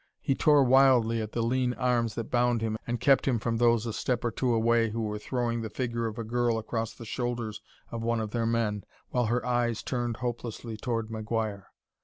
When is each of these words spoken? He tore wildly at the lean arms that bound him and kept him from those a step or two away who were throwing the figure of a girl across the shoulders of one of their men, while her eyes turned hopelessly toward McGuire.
He 0.19 0.33
tore 0.33 0.63
wildly 0.63 1.21
at 1.21 1.33
the 1.33 1.43
lean 1.43 1.75
arms 1.75 2.15
that 2.15 2.31
bound 2.31 2.63
him 2.63 2.75
and 2.87 2.99
kept 2.99 3.27
him 3.27 3.37
from 3.37 3.57
those 3.57 3.85
a 3.85 3.93
step 3.93 4.25
or 4.25 4.31
two 4.31 4.51
away 4.51 4.89
who 4.89 5.03
were 5.03 5.19
throwing 5.19 5.61
the 5.61 5.69
figure 5.69 6.07
of 6.07 6.17
a 6.17 6.23
girl 6.23 6.57
across 6.57 6.91
the 6.95 7.05
shoulders 7.05 7.61
of 7.91 8.01
one 8.01 8.19
of 8.19 8.31
their 8.31 8.47
men, 8.47 8.83
while 9.11 9.27
her 9.27 9.45
eyes 9.45 9.83
turned 9.83 10.17
hopelessly 10.17 10.75
toward 10.75 11.09
McGuire. 11.09 11.65